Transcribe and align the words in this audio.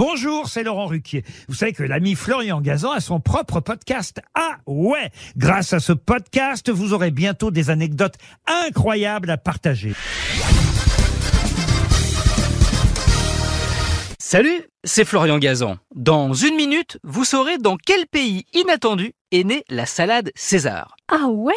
Bonjour, 0.00 0.48
c'est 0.48 0.62
Laurent 0.62 0.86
Ruquier. 0.86 1.24
Vous 1.46 1.54
savez 1.54 1.74
que 1.74 1.82
l'ami 1.82 2.14
Florian 2.14 2.62
Gazan 2.62 2.92
a 2.92 3.00
son 3.00 3.20
propre 3.20 3.60
podcast. 3.60 4.22
Ah 4.34 4.56
ouais 4.66 5.10
Grâce 5.36 5.74
à 5.74 5.78
ce 5.78 5.92
podcast, 5.92 6.70
vous 6.70 6.94
aurez 6.94 7.10
bientôt 7.10 7.50
des 7.50 7.68
anecdotes 7.68 8.14
incroyables 8.46 9.28
à 9.28 9.36
partager. 9.36 9.92
Salut, 14.18 14.62
c'est 14.84 15.04
Florian 15.04 15.36
Gazan. 15.36 15.76
Dans 15.94 16.32
une 16.32 16.56
minute, 16.56 16.98
vous 17.04 17.26
saurez 17.26 17.58
dans 17.58 17.76
quel 17.76 18.06
pays 18.06 18.46
inattendu 18.54 19.12
est 19.32 19.44
née 19.44 19.64
la 19.68 19.84
salade 19.84 20.30
César. 20.34 20.96
Ah 21.08 21.26
ouais? 21.28 21.52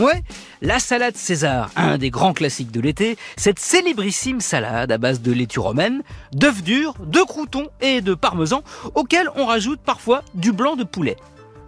Ouais, 0.00 0.24
la 0.60 0.80
salade 0.80 1.16
César, 1.16 1.70
un 1.76 1.98
des 1.98 2.10
grands 2.10 2.32
classiques 2.32 2.72
de 2.72 2.80
l'été, 2.80 3.16
cette 3.36 3.60
célébrissime 3.60 4.40
salade 4.40 4.90
à 4.90 4.98
base 4.98 5.22
de 5.22 5.30
laitue 5.30 5.60
romaine, 5.60 6.02
d'œufs 6.32 6.64
durs, 6.64 6.94
de 6.98 7.20
croutons 7.20 7.68
et 7.80 8.00
de 8.00 8.14
parmesan, 8.14 8.64
auquel 8.96 9.28
on 9.36 9.46
rajoute 9.46 9.78
parfois 9.80 10.24
du 10.34 10.50
blanc 10.50 10.74
de 10.74 10.82
poulet. 10.82 11.14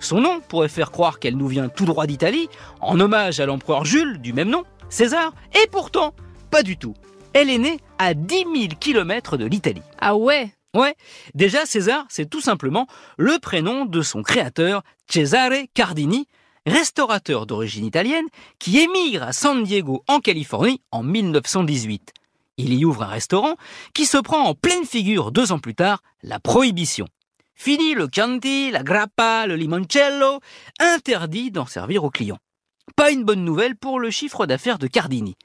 Son 0.00 0.20
nom 0.20 0.40
pourrait 0.40 0.68
faire 0.68 0.90
croire 0.90 1.20
qu'elle 1.20 1.36
nous 1.36 1.46
vient 1.46 1.68
tout 1.68 1.84
droit 1.84 2.08
d'Italie, 2.08 2.48
en 2.80 2.98
hommage 2.98 3.38
à 3.38 3.46
l'empereur 3.46 3.84
Jules 3.84 4.18
du 4.18 4.32
même 4.32 4.50
nom, 4.50 4.64
César, 4.88 5.32
et 5.62 5.68
pourtant, 5.68 6.12
pas 6.50 6.64
du 6.64 6.76
tout. 6.76 6.94
Elle 7.32 7.48
est 7.48 7.58
née 7.58 7.78
à 7.98 8.14
10 8.14 8.38
000 8.38 8.46
km 8.80 9.36
de 9.36 9.46
l'Italie. 9.46 9.82
Ah 10.00 10.16
ouais? 10.16 10.50
Ouais, 10.74 10.96
déjà 11.34 11.64
César, 11.64 12.04
c'est 12.08 12.28
tout 12.28 12.40
simplement 12.40 12.88
le 13.18 13.38
prénom 13.38 13.84
de 13.84 14.02
son 14.02 14.22
créateur, 14.22 14.82
Cesare 15.08 15.52
Cardini, 15.74 16.26
restaurateur 16.66 17.46
d'origine 17.46 17.86
italienne 17.86 18.26
qui 18.58 18.78
émigre 18.78 19.22
à 19.22 19.32
San 19.32 19.62
Diego 19.62 20.02
en 20.08 20.20
Californie 20.20 20.82
en 20.90 21.02
1918. 21.02 22.12
Il 22.58 22.74
y 22.74 22.84
ouvre 22.84 23.04
un 23.04 23.08
restaurant 23.08 23.56
qui 23.94 24.06
se 24.06 24.18
prend 24.18 24.44
en 24.44 24.54
pleine 24.54 24.84
figure 24.84 25.30
deux 25.30 25.52
ans 25.52 25.58
plus 25.58 25.74
tard, 25.74 26.02
la 26.22 26.40
prohibition. 26.40 27.06
Fini 27.54 27.94
le 27.94 28.08
Chianti, 28.12 28.70
la 28.70 28.82
grappa, 28.82 29.46
le 29.46 29.56
limoncello, 29.56 30.40
interdit 30.78 31.50
d'en 31.50 31.66
servir 31.66 32.04
aux 32.04 32.10
clients. 32.10 32.38
Pas 32.94 33.10
une 33.10 33.24
bonne 33.24 33.44
nouvelle 33.44 33.76
pour 33.76 33.98
le 33.98 34.10
chiffre 34.10 34.46
d'affaires 34.46 34.78
de 34.78 34.86
Cardini. 34.86 35.36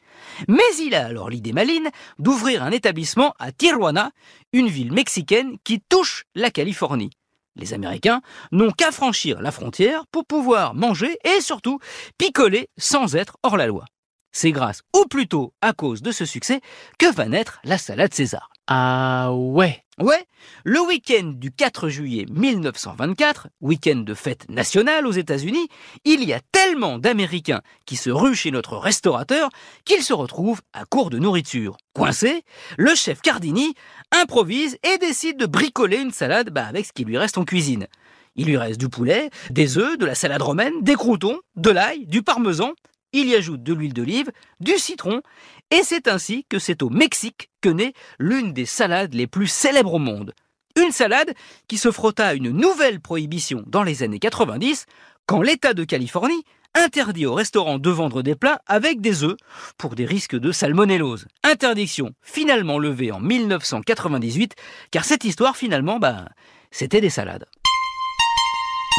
Mais 0.48 0.60
il 0.80 0.94
a 0.94 1.06
alors 1.06 1.30
l'idée 1.30 1.54
maline 1.54 1.90
d'ouvrir 2.20 2.64
un 2.64 2.72
établissement 2.72 3.34
à 3.40 3.52
Tijuana, 3.52 4.12
une 4.54 4.68
ville 4.68 4.94
mexicaine 4.94 5.58
qui 5.64 5.82
touche 5.82 6.26
la 6.36 6.52
Californie. 6.52 7.10
Les 7.56 7.74
Américains 7.74 8.22
n'ont 8.52 8.72
qu'à 8.72 8.92
franchir 8.92 9.42
la 9.42 9.52
frontière 9.52 10.06
pour 10.12 10.26
pouvoir 10.26 10.74
manger 10.74 11.18
et 11.24 11.42
surtout 11.42 11.80
picoler 12.18 12.70
sans 12.78 13.16
être 13.16 13.38
hors 13.44 13.58
la 13.58 13.68
loi. 13.68 13.86
C'est 14.32 14.52
grâce, 14.52 14.82
ou 14.96 15.06
plutôt 15.06 15.54
à 15.62 15.74
cause 15.74 16.02
de 16.02 16.12
ce 16.12 16.26
succès, 16.26 16.62
que 16.98 17.14
va 17.14 17.28
naître 17.28 17.60
la 17.64 17.78
salade 17.78 18.14
César. 18.14 18.50
Ah 18.68 19.34
ouais 19.34 19.84
Ouais, 20.02 20.26
le 20.64 20.80
week-end 20.80 21.34
du 21.36 21.52
4 21.52 21.90
juillet 21.90 22.26
1924, 22.32 23.50
week-end 23.60 23.98
de 23.98 24.14
fête 24.16 24.50
nationale 24.50 25.06
aux 25.06 25.12
États-Unis, 25.12 25.68
il 26.06 26.24
y 26.24 26.34
a 26.34 26.40
tellement 26.52 26.98
d'Américains 26.98 27.62
qui 27.86 27.98
se 27.98 28.10
ruent 28.10 28.34
chez 28.34 28.50
notre 28.50 28.78
restaurateur 28.78 29.50
qu'ils 29.86 30.02
se 30.02 30.14
retrouvent 30.14 30.62
à 30.74 30.86
court 30.86 31.12
de 31.12 31.20
nourriture. 31.20 31.78
Coincé, 31.94 32.44
le 32.78 32.96
chef 32.96 33.22
Cardini 33.22 33.76
improvise 34.12 34.78
et 34.82 34.98
décide 34.98 35.38
de 35.38 35.46
bricoler 35.46 35.98
une 35.98 36.12
salade 36.12 36.50
bah, 36.50 36.66
avec 36.66 36.88
ce 36.88 36.94
qui 36.94 37.04
lui 37.04 37.20
reste 37.20 37.38
en 37.38 37.46
cuisine. 37.46 37.86
Il 38.36 38.48
lui 38.48 38.58
reste 38.58 38.80
du 38.80 38.90
poulet, 38.90 39.30
des 39.52 39.78
œufs, 39.78 40.00
de 40.00 40.06
la 40.06 40.16
salade 40.16 40.42
romaine, 40.42 40.74
des 40.82 40.96
croutons, 40.96 41.42
de 41.58 41.70
l'ail, 41.70 42.08
du 42.08 42.24
parmesan. 42.24 42.72
Il 43.14 43.28
y 43.28 43.36
ajoute 43.36 43.64
de 43.64 43.74
l'huile 43.74 43.94
d'olive, 43.94 44.32
du 44.60 44.78
citron, 44.78 45.22
et 45.70 45.82
c'est 45.84 46.08
ainsi 46.08 46.46
que 46.50 46.60
c'est 46.60 46.82
au 46.82 46.90
Mexique 46.90 47.50
que 47.62 47.70
naît 47.70 47.94
l'une 48.20 48.54
des 48.54 48.66
salades 48.66 49.14
les 49.14 49.28
plus 49.28 49.48
célèbres 49.48 49.96
au 49.96 50.00
monde. 50.00 50.34
Une 50.78 50.92
salade 50.92 51.34
qui 51.68 51.78
se 51.78 51.92
frotta 51.92 52.28
à 52.28 52.34
une 52.34 52.52
nouvelle 52.52 53.02
prohibition 53.02 53.64
dans 53.68 53.84
les 53.84 54.04
années 54.04 54.20
90, 54.20 54.86
quand 55.26 55.42
l'État 55.42 55.74
de 55.74 55.84
Californie 55.84 56.46
interdit 56.74 57.26
aux 57.26 57.34
restaurants 57.34 57.80
de 57.80 57.90
vendre 57.90 58.22
des 58.22 58.36
plats 58.36 58.62
avec 58.66 59.02
des 59.02 59.24
œufs 59.24 59.36
pour 59.78 59.96
des 59.96 60.06
risques 60.06 60.38
de 60.38 60.54
salmonellose. 60.54 61.28
Interdiction 61.44 62.14
finalement 62.22 62.80
levée 62.80 63.12
en 63.12 63.20
1998, 63.20 64.56
car 64.90 65.04
cette 65.04 65.26
histoire 65.26 65.58
finalement, 65.58 66.00
bah, 66.00 66.30
c'était 66.72 67.02
des 67.02 67.10
salades. 67.10 67.46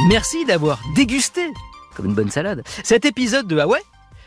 Merci 0.09 0.45
d'avoir 0.45 0.81
dégusté, 0.95 1.51
comme 1.97 2.07
une 2.07 2.15
bonne 2.15 2.31
salade, 2.31 2.63
cet 2.83 3.05
épisode 3.05 3.47
de 3.47 3.57
ouais 3.57 3.83